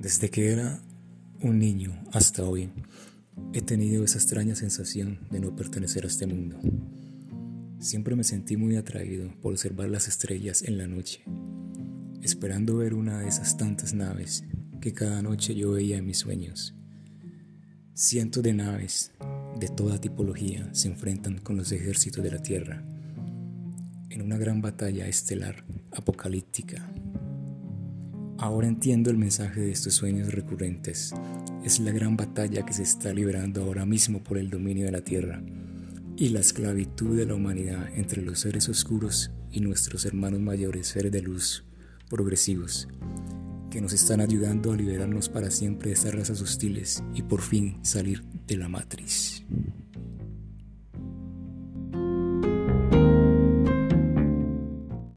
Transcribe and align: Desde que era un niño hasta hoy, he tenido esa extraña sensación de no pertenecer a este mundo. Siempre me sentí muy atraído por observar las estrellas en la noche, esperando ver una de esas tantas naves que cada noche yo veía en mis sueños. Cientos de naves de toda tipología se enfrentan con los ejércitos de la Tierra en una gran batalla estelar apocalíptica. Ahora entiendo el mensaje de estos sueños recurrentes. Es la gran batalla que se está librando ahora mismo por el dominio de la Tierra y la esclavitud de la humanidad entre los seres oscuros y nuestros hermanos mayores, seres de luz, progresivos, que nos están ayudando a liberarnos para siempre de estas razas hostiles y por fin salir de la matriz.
Desde 0.00 0.30
que 0.30 0.50
era 0.50 0.80
un 1.42 1.58
niño 1.58 1.92
hasta 2.10 2.42
hoy, 2.42 2.70
he 3.52 3.60
tenido 3.60 4.02
esa 4.02 4.16
extraña 4.16 4.54
sensación 4.54 5.18
de 5.30 5.40
no 5.40 5.54
pertenecer 5.54 6.04
a 6.04 6.06
este 6.06 6.26
mundo. 6.26 6.58
Siempre 7.80 8.16
me 8.16 8.24
sentí 8.24 8.56
muy 8.56 8.76
atraído 8.76 9.30
por 9.42 9.52
observar 9.52 9.90
las 9.90 10.08
estrellas 10.08 10.62
en 10.62 10.78
la 10.78 10.86
noche, 10.86 11.22
esperando 12.22 12.78
ver 12.78 12.94
una 12.94 13.20
de 13.20 13.28
esas 13.28 13.58
tantas 13.58 13.92
naves 13.92 14.44
que 14.80 14.94
cada 14.94 15.20
noche 15.20 15.54
yo 15.54 15.72
veía 15.72 15.98
en 15.98 16.06
mis 16.06 16.16
sueños. 16.16 16.74
Cientos 17.92 18.42
de 18.42 18.54
naves 18.54 19.12
de 19.58 19.68
toda 19.68 20.00
tipología 20.00 20.72
se 20.72 20.88
enfrentan 20.88 21.36
con 21.36 21.58
los 21.58 21.72
ejércitos 21.72 22.24
de 22.24 22.30
la 22.30 22.40
Tierra 22.40 22.82
en 24.08 24.22
una 24.22 24.38
gran 24.38 24.62
batalla 24.62 25.06
estelar 25.06 25.62
apocalíptica. 25.92 26.90
Ahora 28.42 28.68
entiendo 28.68 29.10
el 29.10 29.18
mensaje 29.18 29.60
de 29.60 29.70
estos 29.70 29.92
sueños 29.92 30.32
recurrentes. 30.32 31.12
Es 31.62 31.78
la 31.78 31.92
gran 31.92 32.16
batalla 32.16 32.64
que 32.64 32.72
se 32.72 32.82
está 32.82 33.12
librando 33.12 33.62
ahora 33.62 33.84
mismo 33.84 34.24
por 34.24 34.38
el 34.38 34.48
dominio 34.48 34.86
de 34.86 34.92
la 34.92 35.02
Tierra 35.02 35.42
y 36.16 36.30
la 36.30 36.40
esclavitud 36.40 37.18
de 37.18 37.26
la 37.26 37.34
humanidad 37.34 37.90
entre 37.94 38.22
los 38.22 38.40
seres 38.40 38.66
oscuros 38.70 39.30
y 39.50 39.60
nuestros 39.60 40.06
hermanos 40.06 40.40
mayores, 40.40 40.86
seres 40.86 41.12
de 41.12 41.20
luz, 41.20 41.66
progresivos, 42.08 42.88
que 43.70 43.82
nos 43.82 43.92
están 43.92 44.22
ayudando 44.22 44.72
a 44.72 44.76
liberarnos 44.76 45.28
para 45.28 45.50
siempre 45.50 45.88
de 45.88 45.94
estas 45.96 46.14
razas 46.14 46.40
hostiles 46.40 47.04
y 47.14 47.20
por 47.20 47.42
fin 47.42 47.78
salir 47.82 48.24
de 48.46 48.56
la 48.56 48.70
matriz. 48.70 49.44